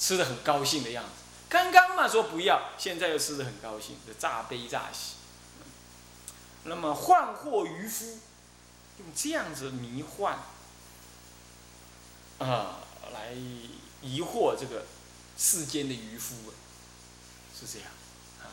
[0.00, 1.10] 吃的很高兴的样子。
[1.50, 5.16] 刚刚嘛说不要，现在又吃的很高兴，就诈悲诈喜。
[6.64, 8.18] 那么幻惑渔夫，
[8.98, 10.38] 用这样子迷幻
[12.38, 12.78] 啊
[13.12, 13.32] 来
[14.02, 14.84] 疑惑这个
[15.36, 16.52] 世间的渔夫，
[17.58, 17.88] 是这样
[18.40, 18.52] 啊。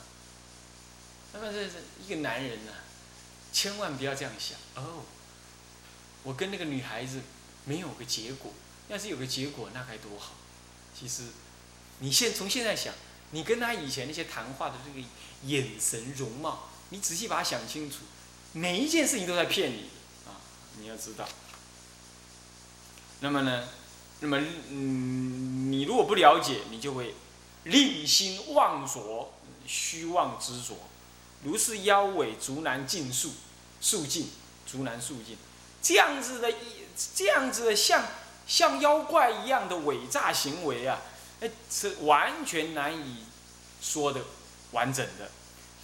[1.34, 2.72] 那么这是一个男人呢，
[3.54, 5.04] 千万不要这样想哦。
[6.24, 7.22] 我跟那个女孩子
[7.66, 8.52] 没有个结果，
[8.88, 10.34] 要是有个结果那该多好。
[10.98, 11.24] 其实，
[12.00, 12.94] 你现从现在想，
[13.32, 15.06] 你跟他以前那些谈话的这个
[15.44, 16.70] 眼神容貌。
[16.90, 17.98] 你仔细把它想清楚，
[18.54, 19.90] 每一件事情都在骗你
[20.26, 20.40] 啊！
[20.80, 21.28] 你要知道。
[23.20, 23.68] 那么呢，
[24.22, 24.38] 那么
[24.70, 27.14] 嗯，你如果不了解，你就会
[27.66, 29.34] 令心妄所，
[29.68, 30.78] 虚妄执着，
[31.44, 33.34] 如是腰尾足难尽数，
[33.82, 34.30] 数尽
[34.66, 35.36] 足难数尽，
[35.82, 36.56] 这样子的一，
[37.14, 38.06] 这样子的像
[38.48, 41.02] 像妖怪一样的伪诈行为啊，
[41.42, 43.26] 哎，是完全难以
[43.82, 44.22] 说的
[44.72, 45.30] 完整的。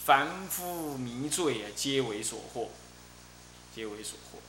[0.05, 2.67] 凡夫迷醉啊，皆为所惑，
[3.75, 4.39] 皆为所惑。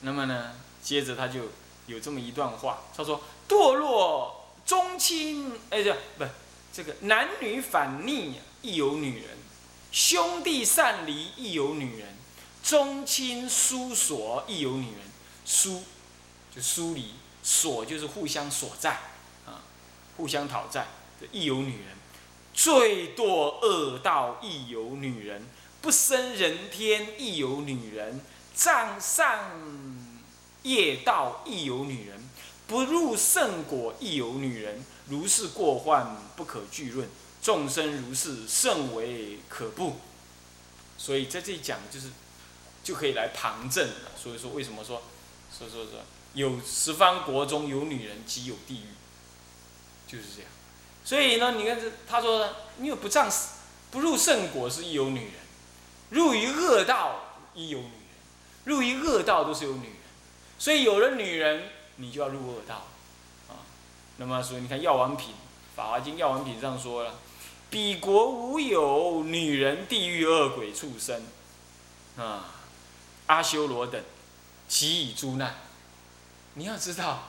[0.00, 1.50] 那么呢，接着他就
[1.86, 6.24] 有这么一段话，他说：“堕落宗亲，哎，这不，
[6.74, 9.38] 这个男女反逆亦有女人，
[9.92, 12.08] 兄弟散离亦有女人，
[12.62, 15.00] 宗亲疏锁亦有女人，
[15.46, 15.82] 疏
[16.54, 19.00] 就疏离，锁就是互相所债
[19.46, 19.62] 啊，
[20.16, 20.86] 互相讨债，
[21.32, 21.94] 亦有女人。”
[22.54, 25.44] 最堕恶道亦有女人，
[25.82, 28.20] 不生人天亦有女人，
[28.54, 29.50] 障上
[30.62, 32.22] 业道亦有女人，
[32.68, 34.84] 不入圣果亦有女人。
[35.08, 37.08] 如是过患不可具论，
[37.42, 39.96] 众生如是甚为可怖。
[40.96, 42.08] 所以在这里讲就是，
[42.84, 44.12] 就可以来旁证了。
[44.16, 45.02] 所以说为什么说，
[45.50, 45.94] 说说说
[46.34, 48.86] 有十方国中有女人即有地狱，
[50.06, 50.50] 就是这样。
[51.04, 52.48] 所以呢，你看这，他说，
[52.80, 53.30] 因为不仗
[53.90, 55.32] 不入圣果是亦有女人，
[56.10, 57.92] 入于恶道亦有女人，
[58.64, 59.96] 入于恶道都是有女人，
[60.58, 62.86] 所以有了女人，你就要入恶道，
[63.48, 63.62] 啊，
[64.16, 65.28] 那么所以你看《药王品》
[65.76, 67.14] 《法华经》《药王品》上说了，
[67.70, 71.22] 彼国无有女人，地狱恶鬼畜生，
[72.16, 72.50] 啊，
[73.26, 74.02] 阿修罗等，
[74.68, 75.54] 其以诸难。
[76.54, 77.28] 你要知道，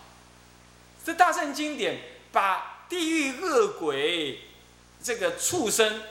[1.05, 1.99] 这大圣经典
[2.31, 2.71] 把。
[2.87, 4.41] 地狱恶鬼，
[5.03, 6.03] 这个畜生，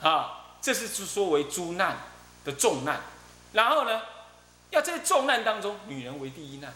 [0.00, 1.98] 啊，这是说为诸难
[2.46, 2.98] 的重难。
[3.52, 4.00] 然后呢，
[4.70, 6.72] 要在重难当中，女人为第一难，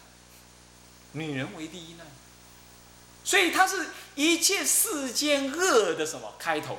[1.12, 2.06] 女人为第一难。
[3.25, 6.78] 所以它是一切世间恶的什么开头？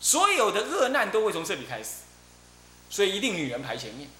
[0.00, 1.90] 所有的恶难都会从这里开始，
[2.90, 4.10] 所以一定女人排前面。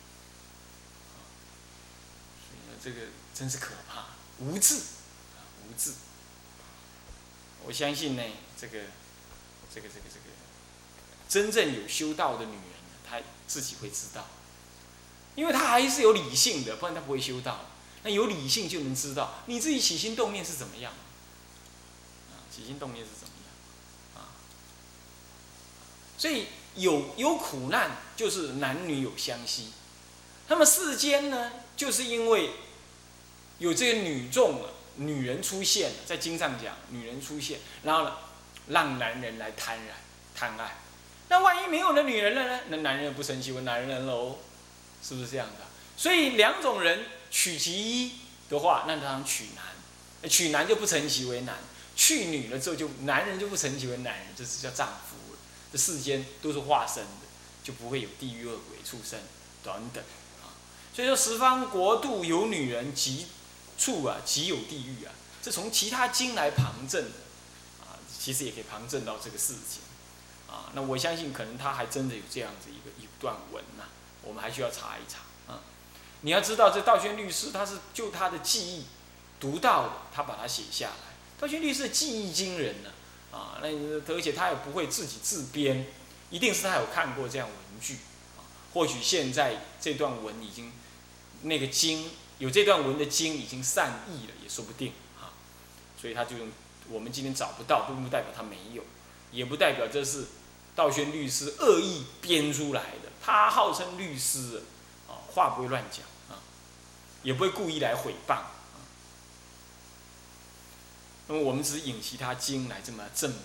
[2.82, 3.00] 这个
[3.34, 4.06] 真是可怕，
[4.38, 5.92] 无智，无智。
[7.64, 8.22] 我相信呢，
[8.58, 8.78] 这个，
[9.74, 10.26] 这个，这个，这个，
[11.28, 12.62] 真正有修道的女人，
[13.08, 14.26] 她自己会知道，
[15.34, 17.66] 因为她还是有理性的，不然她不会修道。
[18.04, 20.92] 那有理性就能知道你自己起心动念是怎么样，
[22.30, 24.30] 啊，起心动念是怎么样，啊，
[26.16, 26.46] 所以
[26.76, 29.72] 有有苦难就是男女有相惜，
[30.46, 32.52] 那么世间呢，就是因为
[33.58, 34.74] 有这个女众了。
[35.00, 38.16] 女人出现了，在经上讲，女人出现，然后呢，
[38.66, 39.92] 让男人来贪婪、
[40.34, 40.78] 贪爱。
[41.28, 42.60] 那万一没有了女人了呢？
[42.66, 44.38] 那男人不成其为男人喽？
[45.00, 45.64] 是不是这样的？
[45.96, 48.12] 所以两种人取其一
[48.50, 50.28] 的话，那当然取男。
[50.28, 51.54] 取男就不成其为男，
[51.94, 55.38] 去女了之后就男人就不成其为男人，这是叫丈夫了。
[55.70, 57.26] 这世间都是化身的，
[57.62, 59.20] 就不会有地狱恶鬼畜生
[59.62, 60.02] 等等
[60.42, 60.58] 啊。
[60.92, 63.28] 所以说十方国度有女人及。
[63.78, 65.12] 处啊，即有地狱啊！
[65.40, 67.10] 这从其他经来旁证的
[67.80, 69.80] 啊，其实也可以旁证到这个事情
[70.50, 70.68] 啊。
[70.74, 73.84] 那我相信，可能他还真的有这样子一个一段文呐，
[74.22, 75.60] 我们还需要查一查啊。
[76.22, 78.86] 你要知道，这道宣律师他是就他的记忆
[79.38, 81.14] 读到的，他把它写下来。
[81.38, 82.90] 道宣律师记忆惊人呢
[83.30, 83.68] 啊，那
[84.12, 85.86] 而且他也不会自己自编，
[86.30, 87.94] 一定是他有看过这样文句
[88.36, 88.42] 啊。
[88.74, 90.72] 或许现在这段文已经
[91.42, 92.10] 那个经。
[92.38, 95.34] 有这段文的经已经善意了，也说不定啊，
[96.00, 96.48] 所以他就用
[96.88, 98.84] 我们今天找不到，并不代表他没有，
[99.32, 100.26] 也不代表这是
[100.76, 103.10] 道宣律师恶意编出来的。
[103.20, 104.62] 他号称律师
[105.08, 106.38] 啊，话不会乱讲啊，
[107.24, 108.86] 也不会故意来诽谤啊。
[111.26, 113.40] 那么我们只引其他经来这么证明，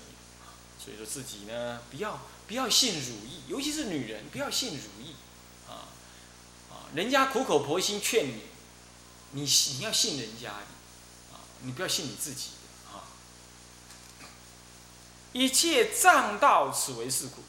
[0.80, 5.16] 所以说自己呢，不要不要信如意，尤其是女人，不要信如意
[5.68, 5.89] 啊
[6.72, 8.52] 啊，人家苦口婆心劝你。
[9.33, 12.51] 你你要信人家的，啊，你不要信你自己
[12.91, 13.03] 啊。
[15.33, 17.44] 一切障道，此为是苦。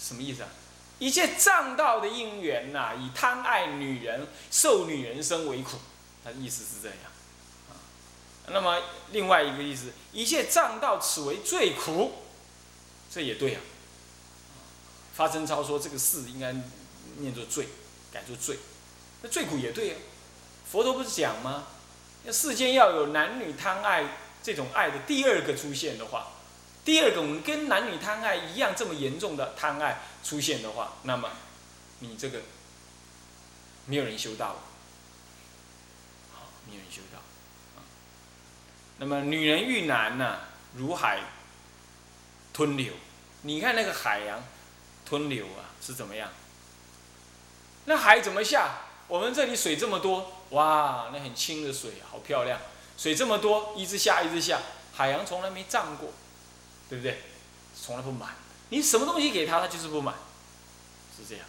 [0.00, 0.48] 什么意思啊？
[0.98, 5.78] 一切障道的因缘呐，以贪爱女人、受女人身为苦。
[6.22, 6.98] 他的意思是这样。
[7.68, 7.74] 啊，
[8.48, 12.12] 那么另外一个意思，一切障道，此为最苦。
[13.12, 13.60] 这也对啊。
[15.14, 16.54] 发真超说这个事应该
[17.18, 17.66] 念作罪，
[18.12, 18.58] 改作罪。
[19.22, 19.96] 那最苦也对啊。
[20.70, 21.64] 佛陀不是讲吗？
[22.32, 24.04] 世间要有男女贪爱
[24.42, 26.28] 这种爱的第二个出现的话。
[26.84, 31.30] 第二个我们跟男女贪爱一样这么严重的贪爱出现的话，那么
[31.98, 32.40] 你这个
[33.86, 34.56] 没有人修道，
[36.32, 37.18] 好，没有人修道。
[38.98, 40.38] 那么女人遇难呢，
[40.76, 41.20] 如海
[42.52, 42.92] 吞流。
[43.42, 44.42] 你看那个海洋
[45.04, 46.30] 吞流啊，是怎么样？
[47.86, 48.82] 那海怎么下？
[49.08, 52.60] 我们这里水这么多，哇，那很清的水，好漂亮。
[52.96, 54.60] 水这么多，一直下，一直下，
[54.94, 56.12] 海洋从来没涨过。
[56.88, 57.20] 对不对？
[57.80, 58.34] 从来不满，
[58.70, 60.12] 你什么东西给他，他就是不满，
[61.16, 61.46] 是这样。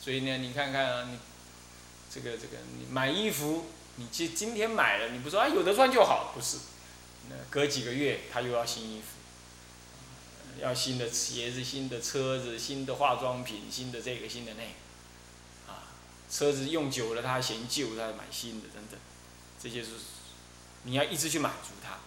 [0.00, 1.18] 所以呢，你看看啊，你
[2.08, 6.58] 这个这个，你买衣服，你今今天买了，你不说啊有的穿就好，不是？
[7.28, 14.68] 那隔几个月他又要新衣服，要新的鞋子、新的车子、新的化妆品、新的这个、新的那个，
[16.30, 18.98] 车子用久了他嫌旧，他买新的等等，
[19.62, 19.90] 这些是
[20.84, 21.98] 你要一直去满足他。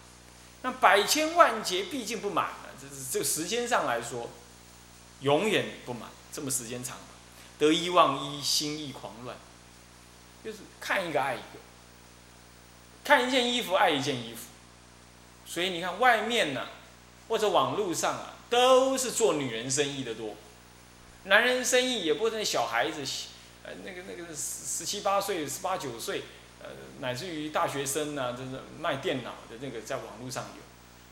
[0.62, 4.30] 那百千万劫毕竟不满了，这是这个时间上来说，
[5.22, 6.10] 永远不满。
[6.34, 6.96] 这么时间长，
[7.60, 9.36] 得一忘一，心意狂乱，
[10.42, 11.60] 就是看一个爱一个，
[13.04, 14.44] 看一件衣服爱一件衣服。
[15.46, 16.70] 所以你看外面呢，
[17.28, 20.36] 或者网络上啊，都是做女人生意的多，
[21.26, 23.04] 男人生意也不是小孩子，
[23.64, 26.24] 呃，那个那个十十七八岁、十八九岁。
[26.64, 26.70] 呃，
[27.00, 30.62] 乃至于大学生呢，就是卖电脑的那个，在网络上有，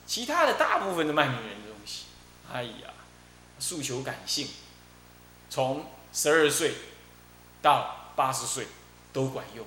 [0.05, 2.03] 其他的大部分都卖女人的东西。
[2.53, 2.93] 哎呀，
[3.57, 4.47] 诉求感性，
[5.49, 6.75] 从十二岁
[7.63, 8.67] 到八十岁
[9.11, 9.65] 都管用。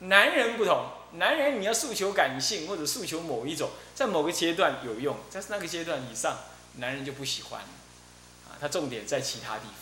[0.00, 6.36] 男人不同，男人你要诉求感性或者诉求某一种，在某个阶段有用，在那个阶段以上，
[6.76, 7.62] 男人就不喜欢。
[7.62, 9.64] 啊，他重点在其他地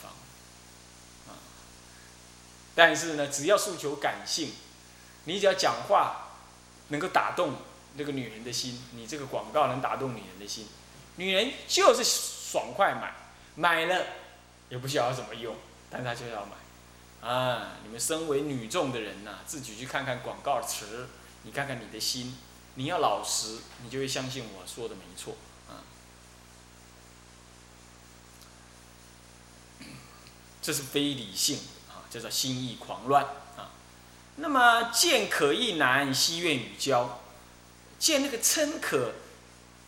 [2.75, 4.51] 但是呢，只要诉求感性。
[5.25, 6.29] 你只要讲话
[6.87, 7.53] 能够打动
[7.95, 10.67] 那个女人的心，你这个广告能打动女人的心，
[11.17, 13.13] 女人就是爽快买，
[13.53, 14.03] 买了
[14.69, 15.55] 也不晓得怎么用，
[15.91, 17.29] 但她就要买。
[17.29, 21.07] 啊，你们身为女众的人呐，自己去看看广告词，
[21.43, 22.35] 你看看你的心，
[22.73, 25.37] 你要老实，你就会相信我说的没错
[25.69, 25.85] 啊。
[30.63, 31.59] 这是非理性，
[32.11, 33.23] 叫做心意狂乱
[33.57, 33.71] 啊。
[34.35, 37.21] 那么见可意男，惜愿与交。
[37.97, 39.13] 见那个称可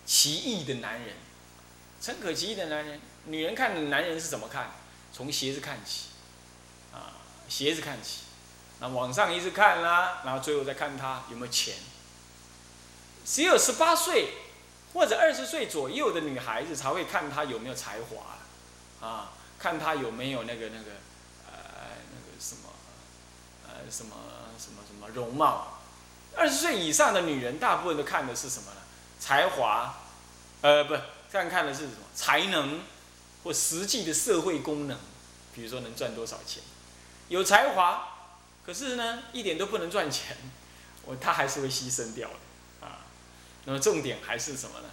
[0.06, 1.16] 其意的男人，
[2.02, 4.72] 称可其意的男人，女人看男人是怎么看？
[5.12, 6.08] 从鞋子看起，
[6.92, 8.22] 啊，鞋子看起，
[8.80, 11.76] 那往上一直看啦，然后最后再看他有没有钱。
[13.26, 14.34] 只有十八岁
[14.94, 20.92] 或者二十岁左右的女孩子才会看他有没有才华，啊，看他有没有那个，那个
[22.44, 22.70] 什么，
[23.68, 24.18] 呃，什么。
[24.56, 25.80] 什么什么容貌？
[26.38, 28.78] 二十岁以上的女人，大部分都看的是什么呢？
[29.20, 29.96] 才华，
[30.62, 30.96] 呃，不，
[31.30, 32.04] 看看的是什么？
[32.14, 32.82] 才能
[33.44, 34.98] 或实际的社会功能，
[35.54, 36.62] 比如说能赚多少钱？
[37.30, 38.08] 有才华，
[38.64, 40.38] 可是呢，一点都不能赚钱，
[41.04, 43.00] 我他还是会牺牲掉的啊。
[43.66, 44.88] 那么重点还是什么呢？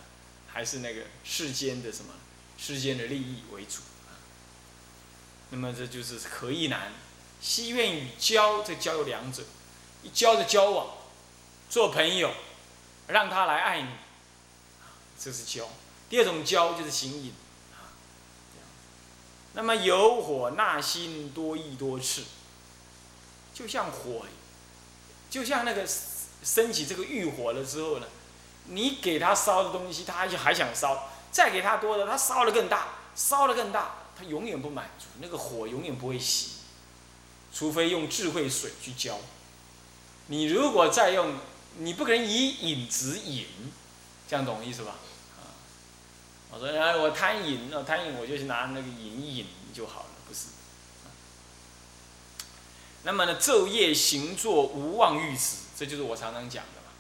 [0.49, 2.15] 还是那个世间的什么？
[2.59, 4.17] 世间的利益为主啊。
[5.51, 6.91] 那么这就是可意难，
[7.41, 9.43] 惜愿与交，这交有两者。
[10.03, 10.87] 一交的交往，
[11.69, 12.33] 做朋友，
[13.07, 13.89] 让他来爱你，
[15.19, 15.69] 这是交。
[16.09, 17.35] 第二种交就是行淫，
[19.53, 22.25] 那么有火纳心，多易多次，
[23.53, 24.25] 就像火，
[25.29, 25.87] 就像那个
[26.43, 28.07] 升起这个欲火了之后呢，
[28.65, 36.47] 你给他烧的东西，他就还想烧，再给他多的，他烧的更大，烧的更大，他永远不满足，那个火永远不会熄，
[37.53, 39.19] 除非用智慧水去浇。
[40.27, 41.35] 你如果再用，
[41.79, 43.47] 你不可能以饮止饮，
[44.29, 44.97] 这样懂我意思吧？
[45.39, 45.43] 啊，
[46.53, 50.47] 我说哎，我贪饮，那贪饮我就去拿那个饮一饮就好了，不是？
[53.03, 56.93] 那么呢，昼夜行坐无忘欲死，这就是我常常讲的嘛。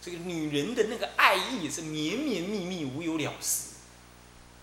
[0.00, 3.70] 这个女人的那个爱意是绵绵密密，无有了时，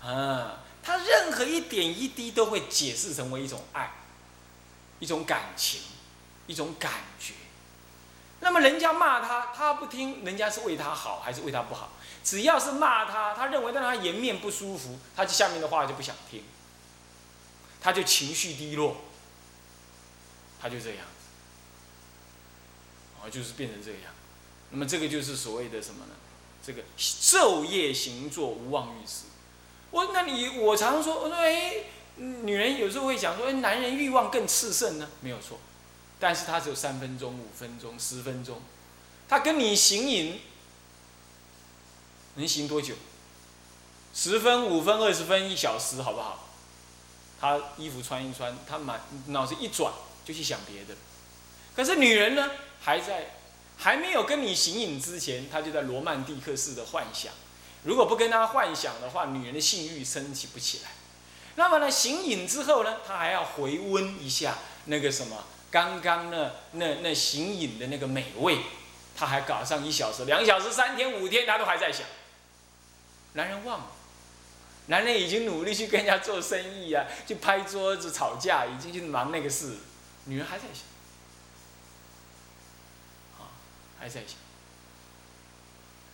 [0.01, 3.91] 啊，她任何一点一滴都会解释成为一种爱，
[4.99, 5.81] 一种感情，
[6.47, 7.33] 一种感觉。
[8.39, 11.91] 那么人家骂他，他不听，人家是为他好还是为他不好？
[12.23, 16.43] 只要是骂他，他认为让他颜面不舒服，他就下面的话就不想听，
[17.81, 18.97] 他就情绪低落，
[20.61, 21.05] 他就这样，
[23.21, 24.01] 啊，就是变成这样。
[24.71, 26.13] 那么这个就是所谓的什么呢？
[26.65, 29.25] 这个昼夜行坐无忘欲事。
[29.91, 31.75] 我那你我常说，我说哎，
[32.17, 35.59] 女人有时候会讲说，哎，男人欲望更炽盛呢，没有错。
[36.19, 38.61] 但是他只有三分钟、五分钟、十分钟，
[39.27, 40.39] 他跟你行淫，
[42.35, 42.93] 能行多久？
[44.13, 46.47] 十分、五分、二十分、一小时，好不好？
[47.41, 49.91] 他衣服穿一穿，他满脑子一转
[50.23, 50.95] 就去想别的。
[51.75, 53.31] 可是女人呢，还在
[53.75, 57.33] 还没有跟你行淫之前，她就在罗曼蒂克式的幻想。
[57.83, 60.91] 如果不跟他幻想的话，女人的性欲升起不起来。
[61.55, 65.43] 那么呢，行淫之后呢，他还要回温一下那个什么。
[65.69, 68.59] 刚刚那那那行影的那个美味，
[69.15, 72.05] 他还搞上一小时、两小时、三天、五天，他都还在想。
[73.33, 73.85] 男人忘了，
[74.85, 79.77] 男人已经努力去跟人家做生意啊，去拍桌子、吵架，已经去忙那个事，
[80.25, 80.83] 女人还在想，
[83.39, 83.49] 啊，
[83.99, 84.35] 还在想。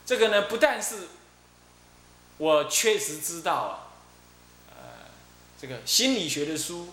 [0.06, 1.10] 这个呢，不但是
[2.38, 3.89] 我确实知道啊，
[5.62, 6.90] 这个心理学的书。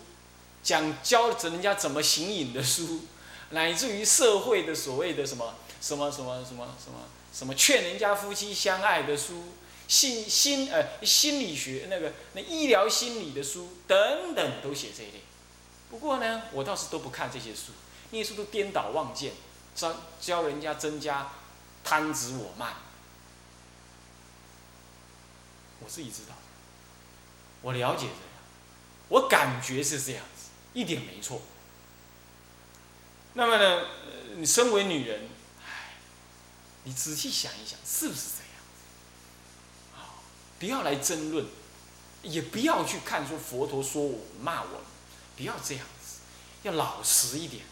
[0.63, 3.03] 讲教人家怎么行淫的书，
[3.51, 6.99] 乃至于社会的所谓的什么什么什么什么什么
[7.33, 9.45] 什么劝人家夫妻相爱的书，
[9.87, 15.23] 心心呃心理学那个那医疗心理的书等等都写这一类。
[15.89, 17.71] 不过呢，我倒是都不看这些书，
[18.11, 19.35] 那些书都颠倒妄见，
[19.77, 21.31] 教教人家增加
[21.85, 22.75] 贪执我慢。
[25.79, 26.35] 我自己知道，
[27.63, 28.15] 我了解这样，
[29.09, 30.51] 我感觉是这样子。
[30.73, 31.43] 一点没错。
[33.35, 33.87] 那么呢，
[34.37, 35.29] 你身为女人，
[35.65, 35.95] 唉，
[36.85, 38.63] 你仔细想一想，是不是这样？
[39.95, 40.23] 好，
[40.59, 41.47] 不要来争论，
[42.23, 44.83] 也不要去看说佛陀说我骂我，
[45.37, 46.19] 不要这样子，
[46.63, 47.65] 要老实一点，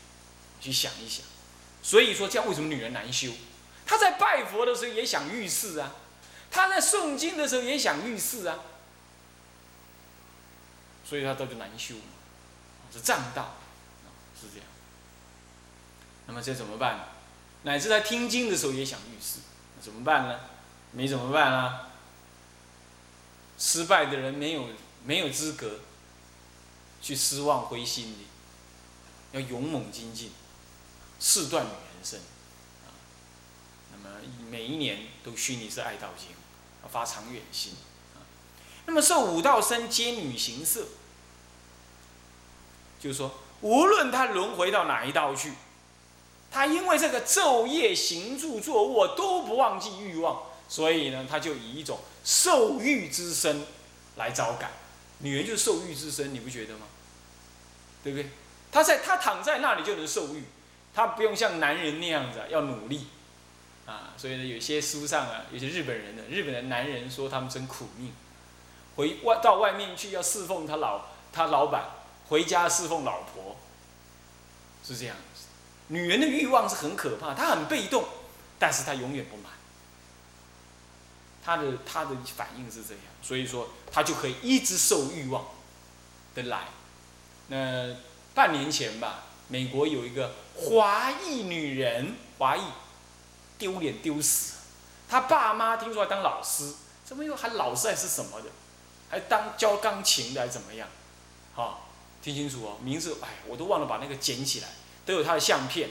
[0.61, 1.25] 去想一想。
[1.83, 3.33] 所以说，这样为什么女人难修？
[3.87, 5.95] 她在拜佛的时候也想遇事啊，
[6.51, 8.59] 她在诵经的时候也想遇事啊，
[11.05, 12.03] 所以她都就难修嘛。
[12.93, 13.55] 是障道，
[14.41, 14.67] 是这样。
[16.27, 17.09] 那么这怎么办？
[17.65, 19.41] 乃至在听经的时候也想遇事，
[19.81, 20.41] 怎么办呢？
[20.93, 21.89] 没怎么办啊？
[23.59, 24.69] 失败的人没有
[25.05, 25.81] 没有资格
[27.03, 30.31] 去失望灰心的，要勇猛精进，
[31.19, 32.21] 誓断女人生
[32.85, 32.95] 啊。
[33.93, 34.17] 那么
[34.51, 36.29] 每一年都虚拟是爱道经，
[36.89, 37.75] 发长远心。
[38.87, 40.87] 那么受五道身皆女形色。
[43.01, 45.53] 就是说，无论他轮回到哪一道去，
[46.51, 53.67] 他因为这个昼夜行住坐卧都不忘记欲望，所以呢，他就以一种受欲之身
[54.17, 54.71] 来招感。
[55.19, 56.87] 女人就是受欲之身，你不觉得吗？
[58.03, 58.31] 对不对？
[58.73, 60.45] 他在他躺在那里就能受欲，
[60.95, 63.07] 他不用像男人那样子要努力
[63.87, 64.15] 啊。
[64.17, 68.13] 所以呢，有些书上啊，有些日本人的日本的男人说他们真苦命，
[68.97, 71.91] 回外到外面去要侍奉他老他老板。
[72.27, 73.55] 回家侍奉老婆，
[74.83, 75.45] 是这样子。
[75.89, 78.03] 女人的欲望是很可怕，她很被动，
[78.59, 79.53] 但是她永远不满。
[81.45, 85.45] 她的她的反应是这样，所以说她就可以一直受欲望
[86.35, 86.69] 的来。
[87.49, 87.95] 那
[88.35, 92.63] 半年前吧，美国有一个华裔女人，华裔
[93.59, 94.55] 丢脸丢死。
[95.11, 96.73] 她爸妈听说当老师，
[97.05, 98.49] 怎么又还老师还是什么的，
[99.15, 100.89] 还当教钢琴的还怎么样？
[101.55, 101.81] 好。
[102.25, 104.69] 听清楚哦，名字哎，我都忘了把那个捡起来，
[105.05, 105.91] 都有他的相片，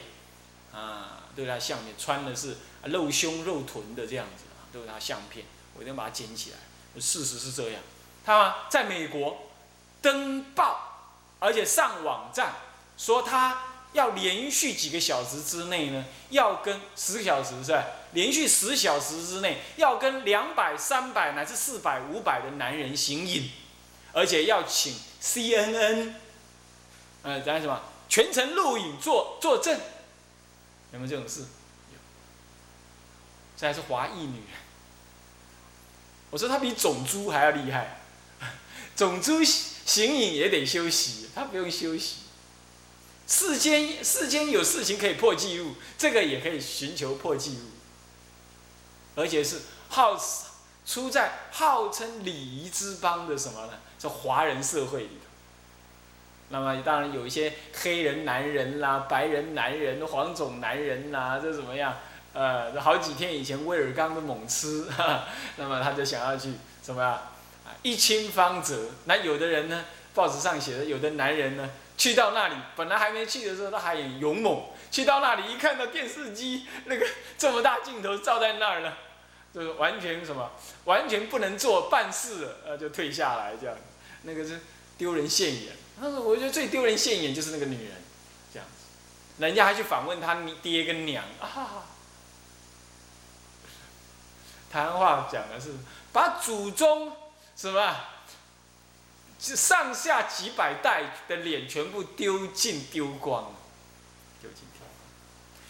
[0.74, 6.58] 啊，都有他的相片，穿的是露胸露臀的这样子啊，都有他相片，我一定要把它捡起来。
[7.00, 7.80] 事实是这样，
[8.25, 9.51] 他在美国
[10.01, 12.56] 登报，而且上网站
[12.98, 17.84] 说他要连续几个小时之内呢，要跟十个小时是吧？
[18.12, 23.50] 连续十小时之内要跟两百、三百乃至四百、五百的男人行淫，
[24.12, 26.14] 而且要请 CNN。
[27.24, 27.82] 呃，讲什么？
[28.10, 29.80] 全程录影作作证，
[30.92, 31.42] 有没有这种事？
[31.42, 32.00] 有。
[33.58, 34.60] 这还是华裔女人。
[36.30, 38.02] 我说她比种猪还要厉害，
[38.96, 42.23] 种猪行影也得休息，她不用休息。
[43.27, 47.63] 世间世间有事情可以破纪录，这个也可以寻求破纪录，
[49.15, 50.20] 而且是号
[50.86, 53.74] 出在号称礼仪之邦的什么呢？
[53.98, 55.30] 在华人社会里头。
[56.50, 61.98] 那么当然有一些黑人男人啦、白人男人、黄种男人啦，这怎么样？
[62.34, 64.86] 呃，好几天以前威尔刚的猛吃，
[65.56, 66.51] 那么他就想要去
[66.84, 67.32] 什么呀？
[67.82, 68.89] 一清方泽。
[69.06, 77.06] 那有的人呢，报纸上写的，有的男人呢，去到那里，本来还没去的时候，他还很勇猛，去到那里一看到电视机那个
[77.38, 78.94] 这么大镜头照在那儿呢，
[79.54, 80.52] 就是完全什么，
[80.86, 83.76] 完全不能做办事了，呃，就退下来这样，
[84.24, 84.60] 那个是
[84.98, 85.74] 丢人现眼。
[86.00, 87.94] 他说，我觉得最丢人现眼就是那个女人，
[88.52, 91.86] 这样子，人家还去访问他爹跟娘啊。
[94.72, 95.70] 谈话讲的是
[96.12, 97.16] 把祖宗
[97.56, 97.96] 什么，
[99.44, 103.56] 上下几百代的脸全部丢尽丢光了，
[104.42, 104.90] 丢尽丢光。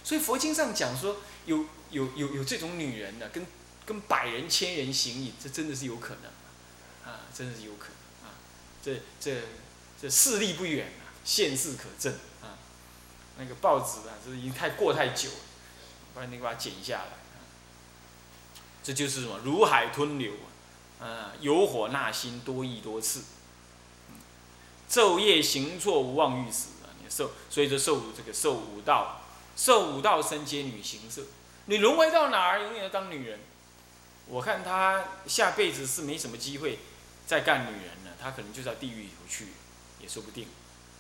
[0.03, 3.46] 所以佛经上讲说有有有有这种女人呢，跟
[3.86, 8.38] 跟百人千人行淫，这真的是有可能啊，真的是有可能啊，
[8.84, 9.42] 这这
[10.00, 12.60] 这势力不远啊，现世可证啊。
[13.38, 15.36] 那个报纸啊，这已经太过太久了，
[16.13, 17.18] 不然你把它剪下来。
[18.84, 19.39] 这就是什么？
[19.44, 20.34] 如海吞流
[21.00, 21.08] 啊！
[21.08, 23.24] 啊有火纳心，多易多次。
[24.93, 26.93] 昼夜行错，无忘欲死啊！
[27.01, 29.21] 你受，所以说受这个受五道，
[29.57, 31.23] 受五道生皆女形色。
[31.65, 33.39] 你轮回到哪儿，永远要当女人。
[34.27, 36.77] 我看他下辈子是没什么机会
[37.25, 39.47] 再干女人了，他可能就在地狱里头去，
[40.00, 40.45] 也说不定。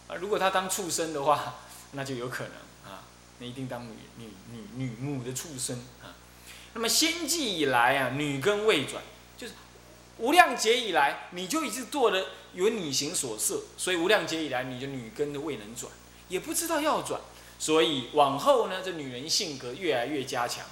[0.07, 1.57] 啊，如果他当畜生的话，
[1.93, 3.03] 那就有可能啊，
[3.37, 6.17] 那一定当女女女女母的畜生啊。
[6.73, 9.03] 那么先际以来啊，女根未转，
[9.37, 9.53] 就是
[10.17, 15.91] 无量劫以来，你就一直做的有女形所摄，所以无量劫以来，你的女根都未能转，
[16.29, 17.19] 也不知道要转，
[17.57, 20.65] 所以往后呢，这女人性格越来越加强，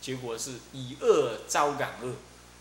[0.00, 2.12] 结果是以恶招感恶，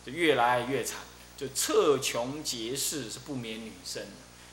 [0.05, 0.99] 就越来越惨，
[1.35, 4.03] 就彻穷劫世是不免女生，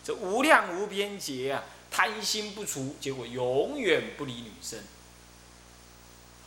[0.05, 4.81] 这无量无边劫啊，贪心不除，结果永远不理女生，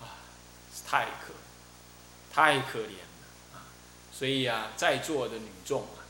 [0.01, 0.19] 啊，
[0.85, 1.33] 太可。
[2.33, 2.93] 太可怜！
[4.21, 6.05] 所以啊，在座的女众啊，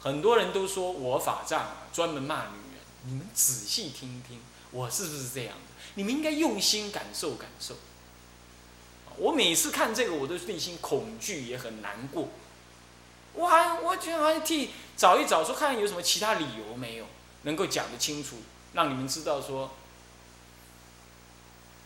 [0.00, 2.82] 很多人都说我法藏，专门骂女人。
[3.04, 4.40] 你们仔细听听，
[4.72, 5.84] 我是不是这样的？
[5.94, 7.76] 你们应该用心感受感受。
[9.18, 12.28] 我每次看这个，我都内心恐惧，也很难过。
[13.34, 17.06] 我还我觉得还替找一找，说看有什么其他理由没有，
[17.42, 18.38] 能够讲得清楚，
[18.72, 19.70] 让你们知道说，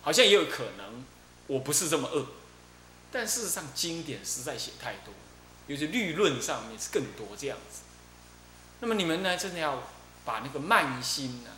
[0.00, 1.04] 好像也有可能，
[1.46, 2.24] 我不是这么恶。
[3.12, 5.12] 但事实上，经典实在写太多，
[5.68, 7.82] 尤其律论上面是更多这样子。
[8.80, 9.82] 那么你们呢，真的要
[10.24, 11.50] 把那个慢心呢、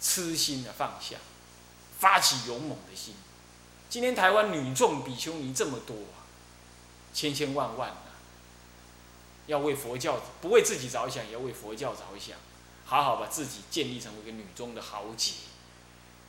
[0.00, 1.16] 痴心呢放下，
[1.98, 3.14] 发起勇猛的心。
[3.88, 6.26] 今天台湾女众比丘尼这么多啊，
[7.14, 8.12] 千千万万啊，
[9.46, 12.36] 要为佛教不为自己着想，也要为佛教着想，
[12.84, 15.34] 好好把自己建立成为一个女中的豪杰，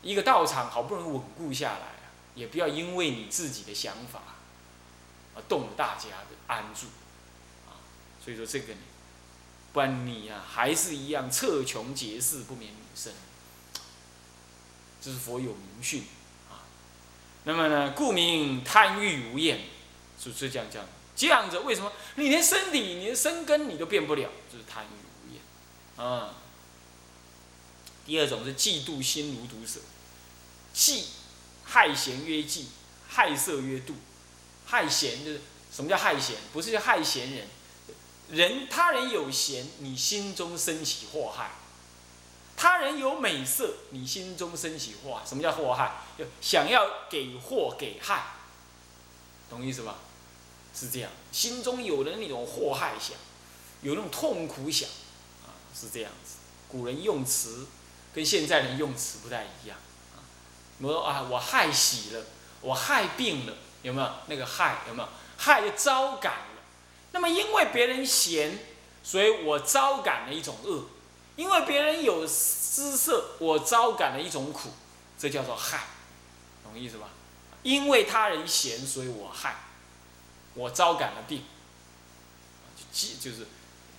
[0.02, 1.94] 一个道场好不容易稳固下来。
[2.36, 4.20] 也不要因为你自己的想法，
[5.36, 6.88] 而动了大家的安住，
[7.68, 7.80] 啊，
[8.24, 8.80] 所以说这个呢，
[9.72, 13.12] 不然你啊还是一样彻穷结世不免女生，
[15.02, 16.04] 这是佛有明训，
[16.50, 16.64] 啊，
[17.44, 19.60] 那么呢，故名贪欲无厌，
[20.20, 20.86] 是不是这样讲？
[21.16, 24.30] 这样子为什么你连身体、你的身根你都变不了？
[24.52, 24.88] 就是贪欲
[25.28, 26.36] 无厌，啊。
[28.06, 29.80] 第二种是嫉妒心如毒蛇，
[30.74, 31.06] 嫉。
[31.66, 32.66] 害贤曰嫉，
[33.08, 33.94] 害色曰妒。
[34.74, 36.36] 害贤就是什么叫害贤？
[36.52, 37.48] 不是叫害贤人，
[38.32, 41.52] 人他人有贤，你心中升起祸害；
[42.58, 45.22] 他人有美色，你心中升起祸。
[45.24, 45.98] 什么叫祸害？
[46.18, 48.24] 就想要给祸给害，
[49.48, 49.98] 懂意思吧？
[50.74, 53.16] 是这样，心中有了那种祸害想，
[53.84, 54.90] 有那种痛苦想，
[55.44, 56.38] 啊，是这样子。
[56.68, 57.68] 古人用词
[58.12, 59.78] 跟现在人用词不太一样
[60.16, 60.18] 啊。
[60.80, 62.26] 我说啊，我害喜了，
[62.62, 64.80] 我害病了，有没有那个害？
[64.88, 66.62] 有没有害就招感了？
[67.12, 68.58] 那么因为别人嫌，
[69.04, 70.86] 所以我招感了一种恶；
[71.36, 74.70] 因为别人有姿色，我招感了一种苦，
[75.20, 75.84] 这叫做害，
[76.64, 77.10] 懂意思吧？
[77.62, 79.58] 因为他人嫌，所以我害，
[80.56, 81.44] 我招感了病，
[82.92, 83.48] 就就是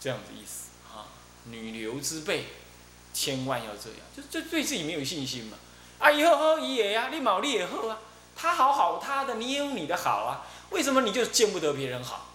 [0.00, 1.06] 这样子意思啊。
[1.44, 2.46] 女流之辈，
[3.12, 5.56] 千万要这样，就就对自己没有信心嘛。
[5.98, 7.98] 啊，以后好伊也呀，你毛利也好啊，
[8.44, 12.26] 他好好他的，你也有你的好啊，为什么你就见不得别人好？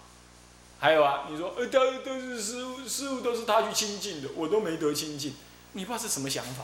[0.80, 5.36] 还有啊，你说呃，都都是师傅，师傅都是他去亲近的，我都没得亲近，
[5.74, 6.64] 你不知道是什么想法？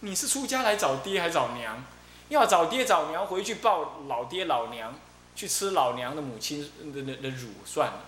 [0.00, 1.82] 你是出家来找爹还找娘？
[2.28, 4.94] 要找爹找娘回去抱老爹老娘，
[5.34, 8.00] 去吃老娘的母亲的的的乳算了。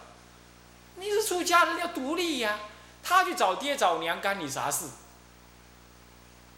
[0.94, 2.60] 你是出家人要独立呀。
[3.02, 4.86] 他去找爹找娘，干你啥事？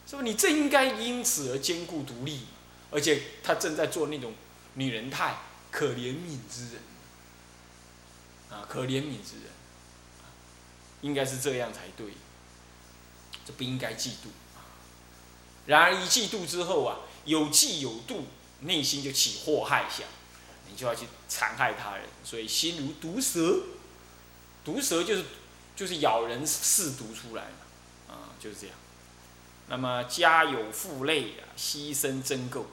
[0.05, 0.21] 是不？
[0.21, 2.45] 你正应该因此而兼顾独立，
[2.91, 4.33] 而且他正在做那种
[4.75, 5.37] 女人态，
[5.71, 6.81] 可怜悯之人，
[8.49, 9.49] 啊，可怜悯之人，
[11.01, 12.13] 应该是这样才对。
[13.43, 14.27] 这不应该嫉妒。
[15.65, 18.23] 然而一嫉妒之后啊，有嫉有妒，
[18.59, 20.05] 内心就起祸害想，
[20.69, 23.63] 你就要去残害他人，所以心如毒蛇，
[24.63, 25.25] 毒蛇就是
[25.75, 28.75] 就是咬人试毒出来嘛，啊，就是这样。
[29.69, 32.65] 那么家有负累啊，牺牲争垢。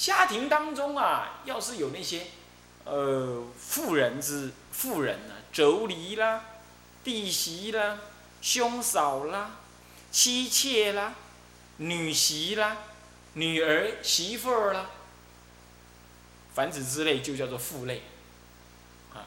[0.00, 2.28] 家庭当中啊，要是有那些
[2.84, 6.42] 呃妇人之妇人啊，妯娌啦、
[7.04, 7.98] 弟媳啦、
[8.40, 9.58] 兄嫂啦、
[10.10, 11.14] 妻妾啦。
[11.82, 12.76] 女媳啦，
[13.32, 14.90] 女儿媳妇儿啦，
[16.54, 18.02] 凡此之类就叫做父类，
[19.14, 19.24] 啊，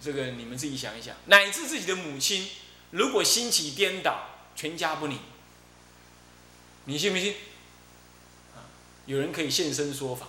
[0.00, 2.48] 这个你们自己想一想，乃至自己的母亲，
[2.92, 5.18] 如果心起颠倒，全家不宁，
[6.86, 7.34] 你信不信？
[9.06, 10.26] 有人可以现身说法，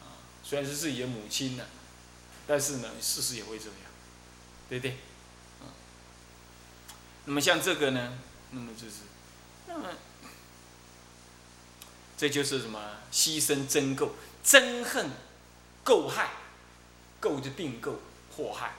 [0.00, 1.64] 啊，虽然是自己的母亲呢，
[2.46, 3.76] 但是呢，事实也会这样，
[4.68, 4.92] 对不对？
[5.60, 5.66] 啊，
[7.24, 8.18] 那么像这个呢，
[8.50, 8.96] 那么就是。
[9.66, 9.88] 那么，
[12.16, 12.80] 这就是什么？
[13.10, 14.10] 牺牲争垢、
[14.44, 15.10] 憎恨、
[15.84, 16.30] 垢害，
[17.20, 17.94] 垢就并垢、
[18.36, 18.74] 祸害。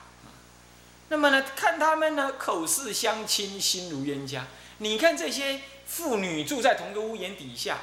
[1.08, 4.46] 那么呢，看他们呢，口似相亲，心如冤家。
[4.78, 7.78] 你看这些妇女住在同个屋檐底下，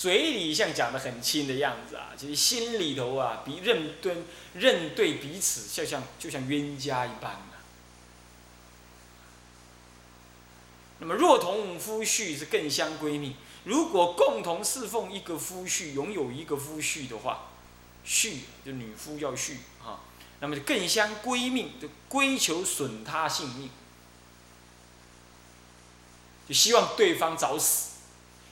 [0.00, 4.16] 嘴里像讲的很亲的样子啊，其实心里头啊，比认对
[4.54, 7.60] 认对彼此，就像就像冤家一般啊。
[11.00, 13.36] 那么若同夫婿是更相闺蜜。
[13.64, 17.48] 如果共同侍奉一个夫婿，拥有一个夫婿的话，
[18.06, 20.00] 婿就女夫要婿啊，
[20.40, 23.68] 那么就更相闺蜜，就归求损他性命，
[26.48, 27.89] 就希望对方早死，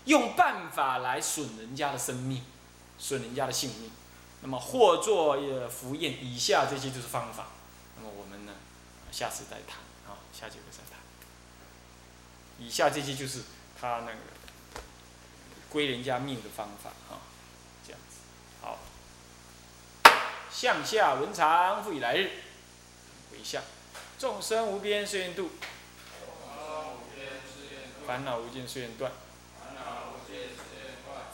[0.09, 2.43] 用办法来损人家的生命，
[2.99, 3.91] 损人家的性命。
[4.41, 5.37] 那么或作
[5.69, 7.49] 福宴，以下这些就是方法。
[7.97, 8.55] 那么我们呢，
[9.13, 10.99] 下次再谈啊，下节课再谈。
[12.59, 13.43] 以下这些就是
[13.79, 14.19] 他那个
[15.69, 17.21] 归人家命的方法啊，
[17.87, 18.17] 这样子，
[18.63, 18.79] 好，
[20.51, 22.31] 向下文长复以来日，
[23.31, 23.63] 回向，
[24.19, 25.51] 众生无边誓愿度，
[28.07, 29.13] 烦恼无尽誓愿断，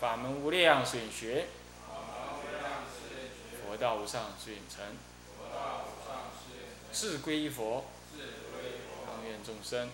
[0.00, 1.46] 法门无量水学，
[3.64, 4.84] 佛道无上誓愿成，
[6.92, 7.86] 智归一佛，
[9.06, 9.90] 当愿众生。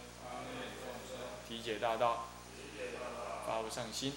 [1.48, 2.28] 体解大道，
[3.46, 4.12] 发无上心，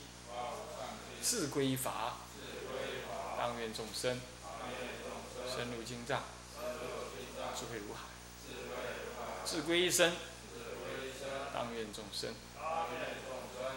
[1.21, 2.17] 智归法，
[3.37, 4.19] 当愿众生。
[5.49, 6.23] 深入经藏，
[7.55, 8.01] 智慧如海，
[9.45, 10.13] 智归一生，
[11.53, 12.33] 当愿众生。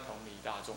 [0.06, 0.76] 同理大众，